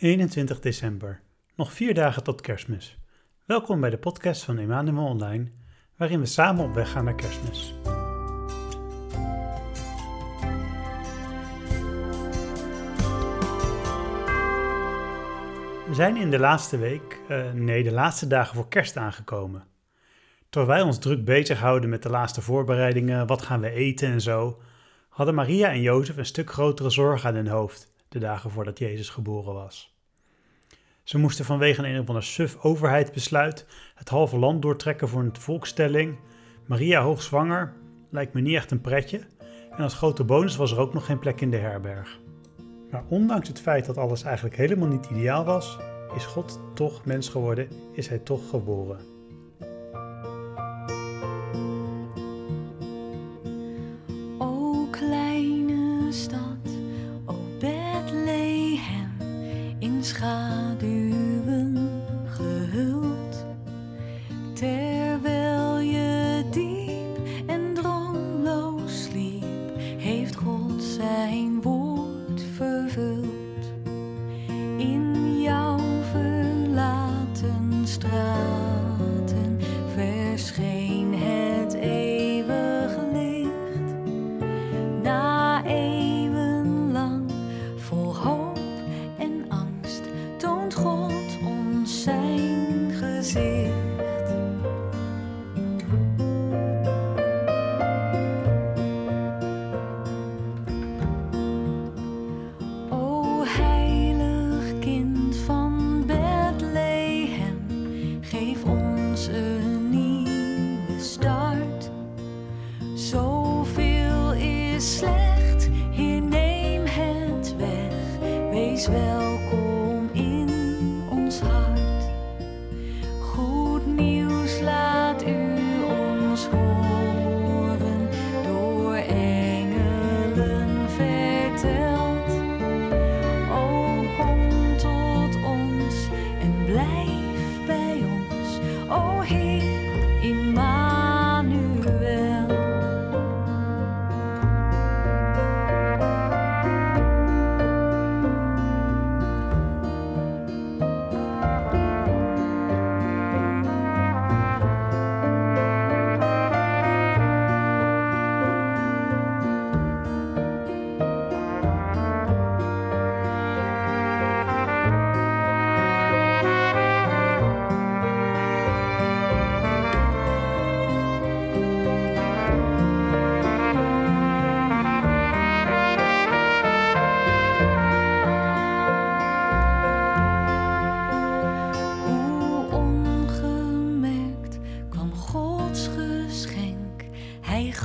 [0.00, 1.20] 21 december,
[1.54, 2.98] nog vier dagen tot kerstmis.
[3.44, 5.50] Welkom bij de podcast van Emmanuel Online,
[5.96, 7.74] waarin we samen op weg gaan naar kerstmis.
[15.86, 19.64] We zijn in de laatste week, uh, nee, de laatste dagen voor kerst aangekomen.
[20.48, 24.60] Terwijl wij ons druk bezighouden met de laatste voorbereidingen, wat gaan we eten en zo,
[25.08, 29.08] hadden Maria en Jozef een stuk grotere zorg aan hun hoofd de dagen voordat Jezus
[29.08, 29.94] geboren was.
[31.02, 36.18] Ze moesten vanwege een, of ander suf overheidsbesluit het halve land doortrekken voor een volkstelling.
[36.66, 37.72] Maria hoogzwanger
[38.10, 39.20] lijkt me niet echt een pretje.
[39.70, 42.20] En als grote bonus was er ook nog geen plek in de herberg.
[42.90, 45.78] Maar ondanks het feit dat alles eigenlijk helemaal niet ideaal was,
[46.16, 49.19] is God toch mens geworden, is hij toch geboren.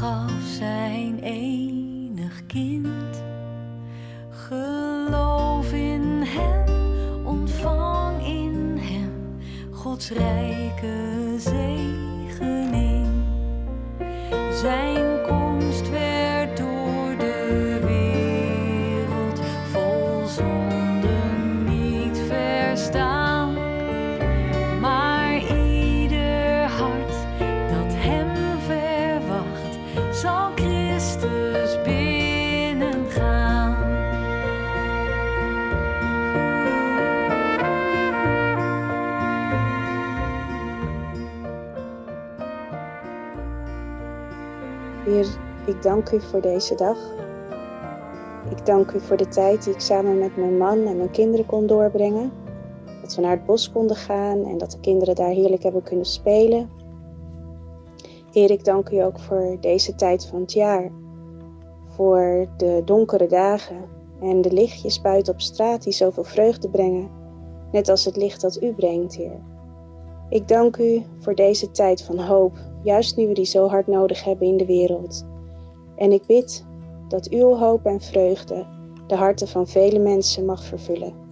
[0.05, 0.61] Gods
[45.05, 45.27] Heer,
[45.65, 46.97] ik dank u voor deze dag.
[48.49, 51.45] Ik dank u voor de tijd die ik samen met mijn man en mijn kinderen
[51.45, 52.31] kon doorbrengen.
[53.01, 56.05] Dat we naar het bos konden gaan en dat de kinderen daar heerlijk hebben kunnen
[56.05, 56.69] spelen.
[58.31, 60.91] Heer, ik dank u ook voor deze tijd van het jaar.
[61.85, 63.85] Voor de donkere dagen
[64.21, 67.09] en de lichtjes buiten op straat die zoveel vreugde brengen.
[67.71, 69.39] Net als het licht dat u brengt, Heer.
[70.29, 74.23] Ik dank u voor deze tijd van hoop, juist nu we die zo hard nodig
[74.23, 75.25] hebben in de wereld.
[75.95, 76.65] En ik bid
[77.07, 78.65] dat uw hoop en vreugde
[79.07, 81.24] de harten van vele mensen mag vervullen.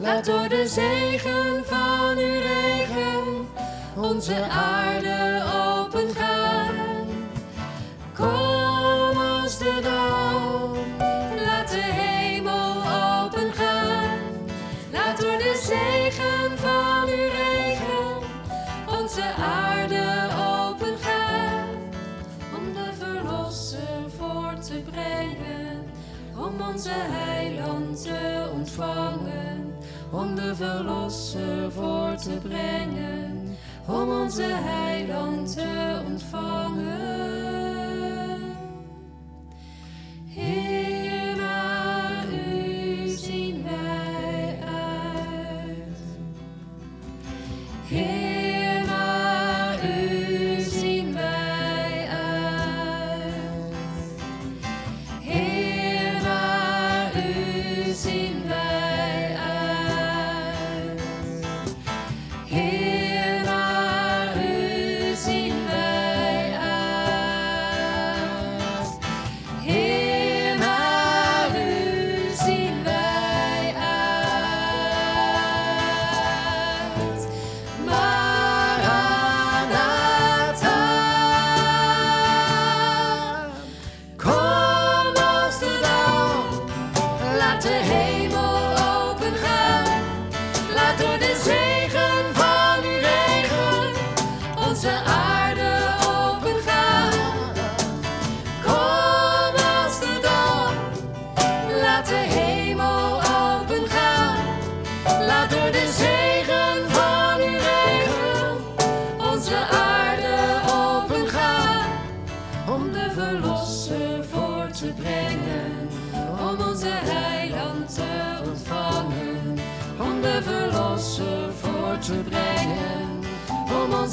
[0.00, 3.48] Laat door de zegen van uw regen
[3.96, 6.74] onze aarde open gaan.
[8.14, 10.74] Kom als de dauw,
[11.44, 14.18] laat de hemel open gaan.
[14.92, 18.16] Laat door de zegen van uw regen
[19.00, 21.68] onze aarde open gaan.
[22.56, 25.84] Om de verlosser voor te brengen,
[26.36, 29.59] om onze heiland te ontvangen
[30.12, 37.28] om de Verlosser voor te brengen, om onze heiland te ontvangen.
[40.26, 43.08] Heer, naar u
[43.62, 45.98] wij uit.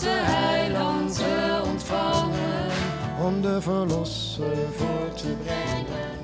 [0.07, 2.71] Om heiland te ontvangen.
[3.25, 6.17] Om de verlosser voor te brengen.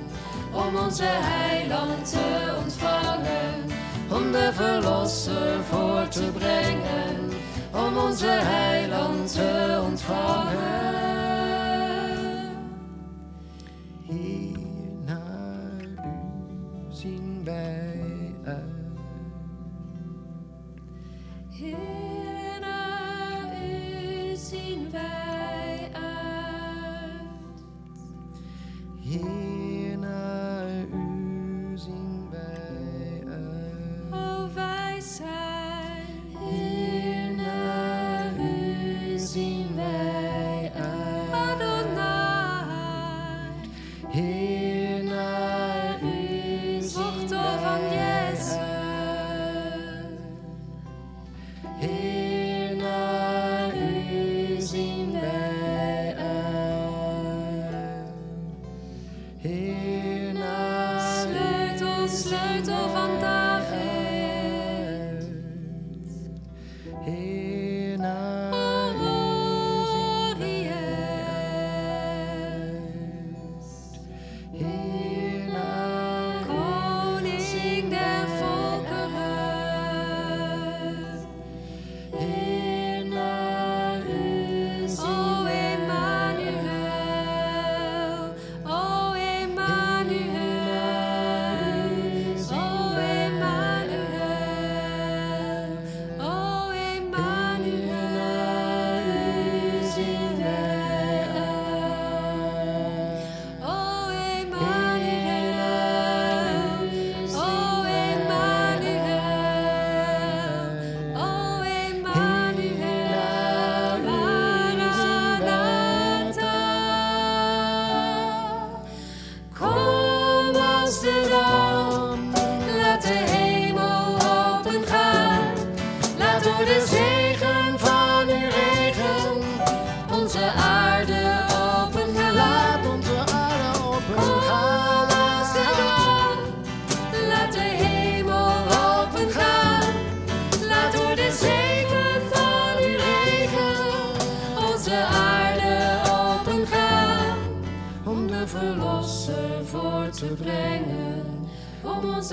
[0.51, 3.71] Om onze heiland te ontvangen.
[4.09, 7.31] Om de verlosser voor te brengen.
[7.71, 10.92] Om onze heiland te ontvangen.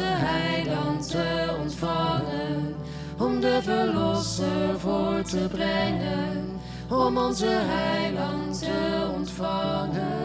[0.01, 2.75] onze heiland te ontvangen,
[3.19, 6.49] om de verlosser voor te brengen,
[6.89, 10.19] om onze heiland te ontvangen.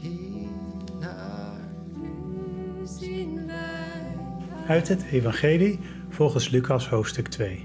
[0.00, 0.48] Hier
[1.00, 1.60] naar
[3.46, 4.74] wij.
[4.74, 7.64] Uit het Evangelie volgens Lucas hoofdstuk 2.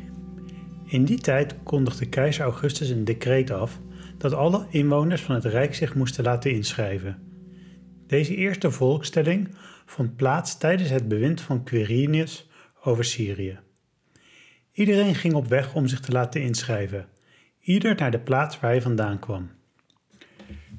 [0.85, 3.79] In die tijd kondigde keizer Augustus een decreet af
[4.17, 7.28] dat alle inwoners van het Rijk zich moesten laten inschrijven.
[8.09, 9.49] Deze eerste volkstelling
[9.85, 12.49] vond plaats tijdens het bewind van Quirinius
[12.83, 13.59] over Syrië.
[14.71, 17.07] Iedereen ging op weg om zich te laten inschrijven,
[17.59, 19.49] ieder naar de plaats waar hij vandaan kwam.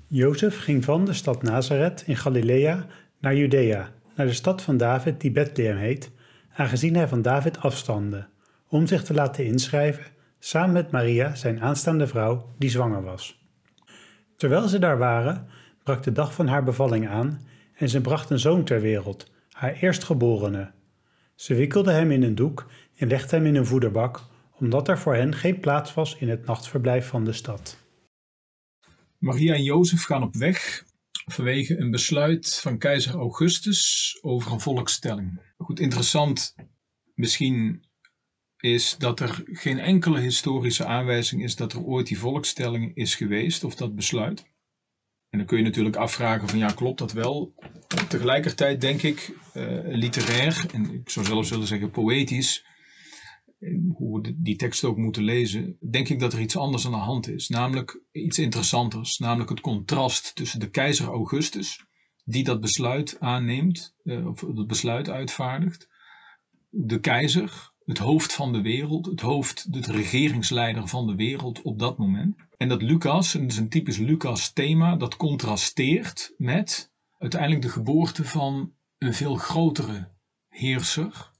[0.06, 2.86] Jozef ging van de stad Nazareth in Galilea
[3.20, 6.10] naar Judea, naar de stad van David die Bethlehem heet,
[6.54, 8.26] aangezien hij van David afstamde,
[8.68, 10.04] om zich te laten inschrijven
[10.38, 13.44] samen met Maria, zijn aanstaande vrouw, die zwanger was.
[14.36, 15.48] Terwijl ze daar waren,
[15.98, 20.72] de dag van haar bevalling aan en ze bracht een zoon ter wereld, haar eerstgeborene.
[21.34, 24.20] Ze wikkelde hem in een doek en legde hem in een voederbak,
[24.58, 27.78] omdat er voor hen geen plaats was in het nachtverblijf van de stad.
[29.18, 30.84] Maria en Jozef gaan op weg
[31.24, 35.40] vanwege een besluit van keizer Augustus over een volkstelling.
[35.56, 36.54] Goed, interessant
[37.14, 37.84] misschien
[38.56, 43.64] is dat er geen enkele historische aanwijzing is dat er ooit die volkstelling is geweest
[43.64, 44.44] of dat besluit.
[45.30, 47.54] En dan kun je natuurlijk afvragen van ja, klopt dat wel?
[48.08, 52.64] Tegelijkertijd denk ik uh, literair, en ik zou zelfs willen zeggen poëtisch,
[53.92, 56.98] hoe we die tekst ook moeten lezen, denk ik dat er iets anders aan de
[56.98, 57.48] hand is.
[57.48, 59.18] Namelijk iets interessanters.
[59.18, 61.84] Namelijk het contrast tussen de keizer Augustus,
[62.24, 65.88] die dat besluit aanneemt, uh, of het besluit uitvaardigt.
[66.68, 71.78] De keizer, het hoofd van de wereld, het hoofd, de regeringsleider van de wereld op
[71.78, 72.36] dat moment.
[72.56, 78.24] En dat Lucas, en is een typisch Lucas thema, dat contrasteert met uiteindelijk de geboorte
[78.24, 80.08] van een veel grotere
[80.48, 81.30] heerser,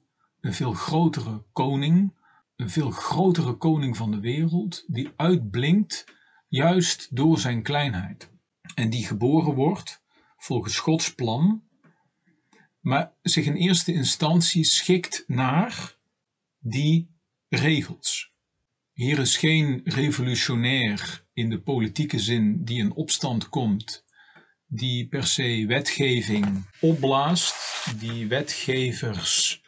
[0.41, 2.13] een veel grotere koning,
[2.57, 6.05] een veel grotere koning van de wereld, die uitblinkt
[6.49, 8.31] juist door zijn kleinheid.
[8.75, 10.03] En die geboren wordt
[10.37, 11.63] volgens Gods plan,
[12.81, 15.99] maar zich in eerste instantie schikt naar
[16.61, 17.11] die
[17.49, 18.33] regels.
[18.93, 24.05] Hier is geen revolutionair in de politieke zin die in opstand komt,
[24.67, 27.55] die per se wetgeving opblaast,
[28.01, 29.63] die wetgevers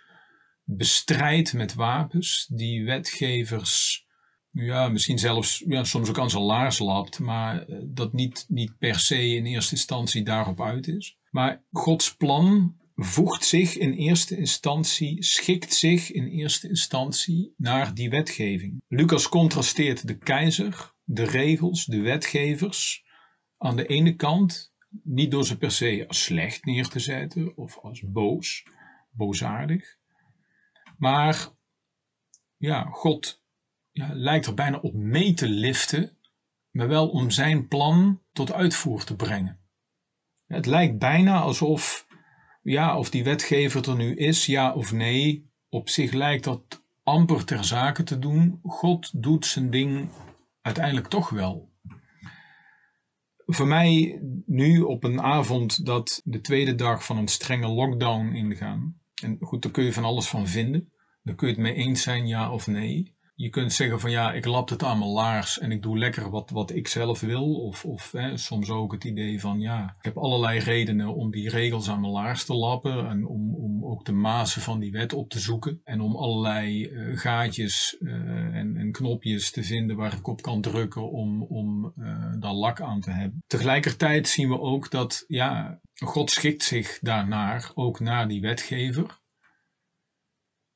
[0.64, 4.06] bestrijdt met wapens, die wetgevers,
[4.50, 8.78] ja, misschien zelfs ja, soms ook aan zijn laars lapt, maar eh, dat niet, niet
[8.78, 11.18] per se in eerste instantie daarop uit is.
[11.30, 18.10] Maar Gods plan voegt zich in eerste instantie, schikt zich in eerste instantie naar die
[18.10, 18.82] wetgeving.
[18.88, 23.04] Lucas contrasteert de keizer, de regels, de wetgevers
[23.58, 27.78] aan de ene kant, niet door ze per se als slecht neer te zetten of
[27.78, 28.64] als boos,
[29.10, 29.96] boosaardig,
[30.98, 31.48] maar
[32.56, 33.42] ja, God
[33.90, 36.16] ja, lijkt er bijna op mee te liften,
[36.70, 39.60] maar wel om zijn plan tot uitvoer te brengen.
[40.46, 42.06] Het lijkt bijna alsof,
[42.62, 47.44] ja, of die wetgever er nu is, ja of nee, op zich lijkt dat amper
[47.44, 48.60] ter zake te doen.
[48.62, 50.08] God doet zijn ding
[50.60, 51.70] uiteindelijk toch wel.
[53.46, 59.00] Voor mij nu op een avond dat de tweede dag van een strenge lockdown ingaan.
[59.22, 60.92] En goed, daar kun je van alles van vinden.
[61.22, 63.14] Dan kun je het mee eens zijn, ja of nee.
[63.42, 66.30] Je kunt zeggen van ja, ik lap het aan mijn laars en ik doe lekker
[66.30, 67.54] wat, wat ik zelf wil.
[67.54, 71.48] Of, of hè, soms ook het idee van ja, ik heb allerlei redenen om die
[71.48, 73.08] regels aan mijn laars te lappen.
[73.08, 75.80] En om, om ook de mazen van die wet op te zoeken.
[75.84, 78.12] En om allerlei uh, gaatjes uh,
[78.54, 82.80] en, en, knopjes te vinden waar ik op kan drukken om, om uh, daar lak
[82.80, 83.42] aan te hebben.
[83.46, 89.20] Tegelijkertijd zien we ook dat ja, God schikt zich daarnaar, ook naar die wetgever.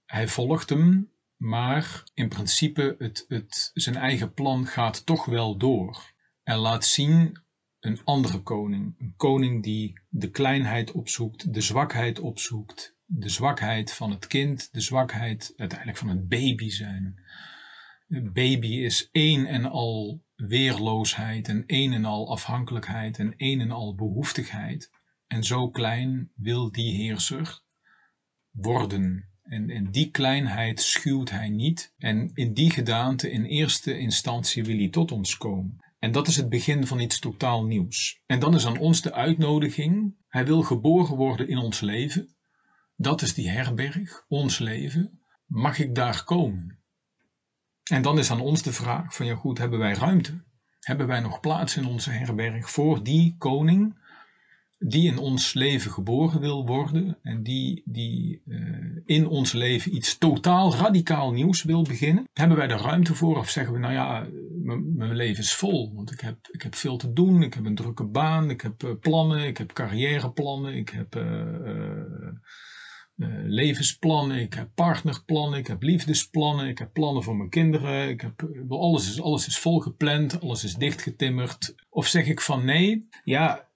[0.05, 6.13] Hij volgt hem, maar in principe het, het, zijn eigen plan gaat toch wel door.
[6.43, 7.41] En laat zien
[7.81, 8.95] een andere koning.
[8.99, 12.95] Een koning die de kleinheid opzoekt, de zwakheid opzoekt.
[13.05, 17.23] De zwakheid van het kind, de zwakheid uiteindelijk van het baby zijn.
[18.09, 23.71] Een baby is één en al weerloosheid en één en al afhankelijkheid en één en
[23.71, 24.91] al behoeftigheid.
[25.27, 27.61] En zo klein wil die heerser
[28.51, 29.36] worden.
[29.47, 31.95] En, en die kleinheid schuwt hij niet.
[31.99, 35.85] En in die gedaante, in eerste instantie, wil hij tot ons komen.
[35.99, 38.21] En dat is het begin van iets totaal nieuws.
[38.27, 40.15] En dan is aan ons de uitnodiging.
[40.29, 42.35] Hij wil geboren worden in ons leven.
[42.97, 45.21] Dat is die herberg, ons leven.
[45.47, 46.79] Mag ik daar komen?
[47.91, 50.45] En dan is aan ons de vraag van ja goed, hebben wij ruimte?
[50.81, 53.99] Hebben wij nog plaats in onze herberg voor die koning
[54.79, 60.19] die in ons leven geboren wil worden en die, die uh, in ons leven iets
[60.19, 64.27] totaal radicaal nieuws wil beginnen, hebben wij er ruimte voor of zeggen we, nou ja,
[64.95, 67.75] mijn leven is vol, want ik heb, ik heb veel te doen, ik heb een
[67.75, 71.23] drukke baan, ik heb uh, plannen, ik heb carrièreplannen, ik heb uh,
[73.17, 78.09] eh, levensplannen, ik heb partnerplannen, ik heb liefdesplannen, ik heb plannen voor mijn kinderen.
[78.09, 81.75] Ik heb, alles, is, alles is volgepland, alles is dichtgetimmerd.
[81.89, 83.69] Of zeg ik van nee, ja,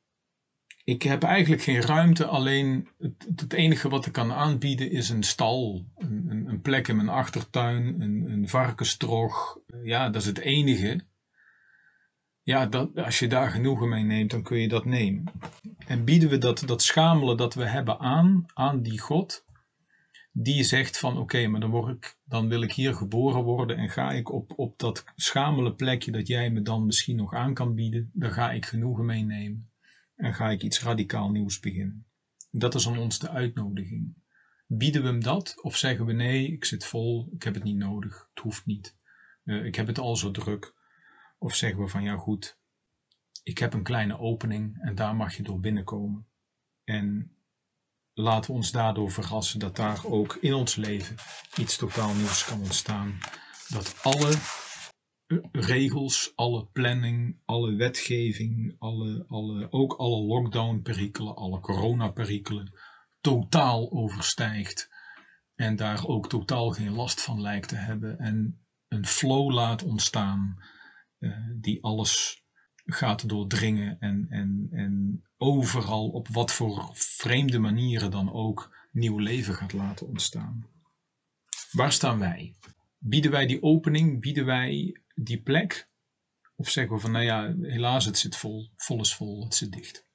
[0.90, 5.22] ik heb eigenlijk geen ruimte, alleen het, het enige wat ik kan aanbieden is een
[5.22, 9.58] stal, een, een, plek in mijn achtertuin, een, een varkenstrog.
[9.82, 11.00] Ja, dat is het enige.
[12.42, 15.24] Ja, dat, als je daar genoegen mee neemt, dan kun je dat nemen.
[15.86, 19.44] En bieden we dat, dat schamelen dat we hebben aan, aan die God,
[20.32, 23.88] die zegt van oké, maar dan, word ik, dan wil ik hier geboren worden en
[23.88, 27.74] ga ik op, op dat schamele plekje dat jij me dan misschien nog aan kan
[27.74, 29.70] bieden, daar ga ik genoegen mee nemen.
[30.20, 32.06] En ga ik iets radicaal nieuws beginnen.
[32.50, 34.14] Dat is aan ons de uitnodiging.
[34.66, 37.76] Bieden we hem dat of zeggen we nee, ik zit vol, ik heb het niet
[37.76, 38.96] nodig, het hoeft niet.
[39.44, 40.74] Uh, ik heb het al zo druk.
[41.38, 42.58] Of zeggen we van ja goed,
[43.42, 46.26] ik heb een kleine opening en daar mag je door binnenkomen.
[46.84, 47.36] En
[48.12, 51.16] laten we ons daardoor verrassen dat daar ook in ons leven
[51.56, 53.18] iets totaal nieuws kan ontstaan.
[53.68, 54.38] Dat alle
[55.52, 62.72] regels, alle planning, alle wetgeving, alle, alle, ook alle lockdown-perikelen, alle corona-perikelen
[63.20, 64.90] totaal overstijgt.
[65.54, 68.18] En daar ook totaal geen last van lijkt te hebben.
[68.18, 70.62] En een flow laat ontstaan
[71.18, 72.44] uh, die alles
[72.84, 79.54] gaat doordringen en, en, en overal op wat voor vreemde manieren dan ook nieuw leven
[79.54, 80.66] gaat laten ontstaan.
[81.70, 82.54] Waar staan wij?
[83.02, 84.20] Bieden wij die opening?
[84.20, 85.88] Bieden wij die plek?
[86.56, 89.72] Of zeggen we van, nou ja, helaas, het zit vol, vol is vol, het zit
[89.72, 90.08] dicht.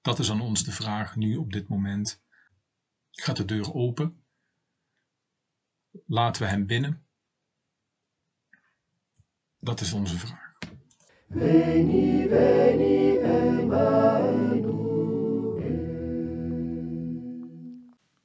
[0.00, 2.22] Dat is aan ons de vraag nu op dit moment.
[3.10, 4.22] Gaat de deur open?
[6.06, 7.06] Laten we hem binnen?
[9.58, 10.58] Dat is onze vraag.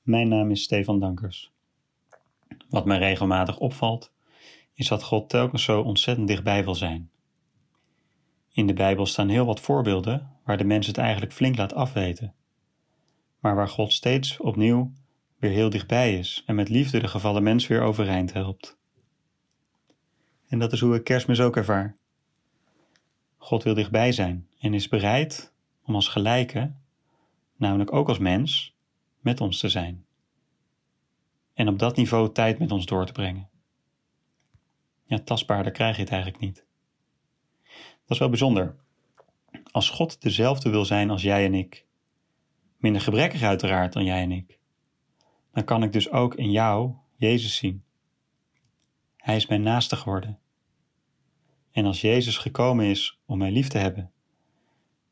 [0.01, 1.52] Mijn naam is Stefan Dankers.
[2.69, 4.11] Wat mij regelmatig opvalt,
[4.73, 7.11] is dat God telkens zo ontzettend dichtbij wil zijn.
[8.51, 12.33] In de Bijbel staan heel wat voorbeelden waar de mens het eigenlijk flink laat afweten,
[13.39, 14.91] maar waar God steeds opnieuw
[15.37, 18.77] weer heel dichtbij is en met liefde de gevallen mens weer overeind helpt.
[20.47, 21.95] En dat is hoe ik kerstmis ook ervaar.
[23.37, 25.53] God wil dichtbij zijn en is bereid
[25.85, 26.71] om als gelijke,
[27.55, 28.75] namelijk ook als mens,
[29.19, 30.02] met ons te zijn.
[31.53, 33.49] En op dat niveau tijd met ons door te brengen.
[35.05, 36.65] Ja, tastbaarder krijg je het eigenlijk niet.
[37.63, 38.75] Dat is wel bijzonder.
[39.71, 41.85] Als God dezelfde wil zijn als jij en ik,
[42.77, 44.59] minder gebrekkig uiteraard dan jij en ik,
[45.51, 47.83] dan kan ik dus ook in jou Jezus zien.
[49.17, 50.39] Hij is mijn naaste geworden.
[51.71, 54.11] En als Jezus gekomen is om mij lief te hebben,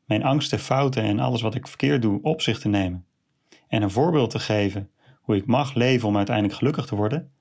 [0.04, 3.06] mijn angsten, fouten en alles wat ik verkeerd doe op zich te nemen
[3.68, 4.90] en een voorbeeld te geven
[5.36, 7.32] ik mag leven om uiteindelijk gelukkig te worden,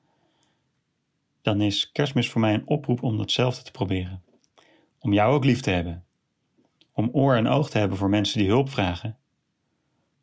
[1.42, 4.24] dan is kerstmis voor mij een oproep om datzelfde te proberen.
[5.00, 6.06] Om jou ook lief te hebben.
[6.92, 9.18] Om oor en oog te hebben voor mensen die hulp vragen.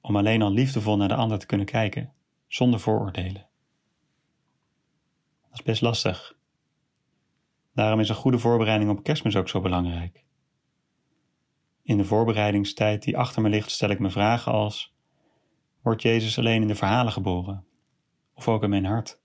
[0.00, 2.12] Om alleen al liefdevol naar de ander te kunnen kijken,
[2.46, 3.46] zonder vooroordelen.
[5.42, 6.36] Dat is best lastig.
[7.74, 10.24] Daarom is een goede voorbereiding op kerstmis ook zo belangrijk.
[11.82, 14.94] In de voorbereidingstijd die achter me ligt, stel ik me vragen als:
[15.82, 17.64] Wordt Jezus alleen in de verhalen geboren?
[18.34, 19.20] Of ook in mijn hart?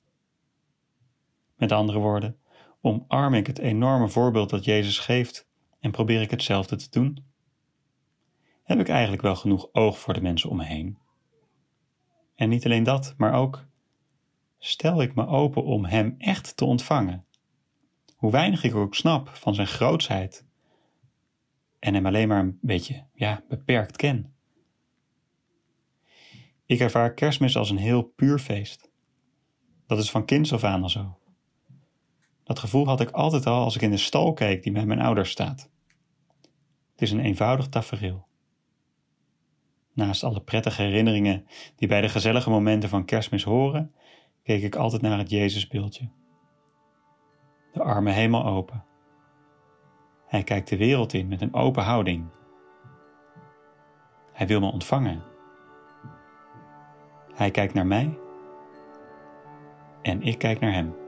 [1.56, 2.38] Met andere woorden,
[2.82, 5.48] omarm ik het enorme voorbeeld dat Jezus geeft
[5.80, 7.26] en probeer ik hetzelfde te doen?
[8.64, 10.98] Heb ik eigenlijk wel genoeg oog voor de mensen om me heen?
[12.36, 13.66] En niet alleen dat, maar ook
[14.60, 17.26] stel ik me open om Hem echt te ontvangen
[18.24, 20.46] hoe weinig ik ook snap van zijn grootsheid
[21.80, 24.33] en hem alleen maar een beetje, ja, beperkt ken.
[26.74, 28.90] Ik ervaar kerstmis als een heel puur feest.
[29.88, 31.18] Dat is van kinds af aan al zo.
[32.44, 35.02] Dat gevoel had ik altijd al als ik in de stal keek die met mijn
[35.02, 35.70] ouders staat.
[36.92, 38.28] Het is een eenvoudig tafereel.
[39.94, 43.94] Naast alle prettige herinneringen die bij de gezellige momenten van kerstmis horen,
[44.44, 46.10] keek ik altijd naar het Jezusbeeldje
[47.74, 48.84] de armen helemaal open.
[50.28, 52.26] Hij kijkt de wereld in met een open houding.
[54.34, 55.33] Hij wil me ontvangen.
[57.34, 58.18] Hij kijkt naar mij
[60.02, 61.03] en ik kijk naar hem.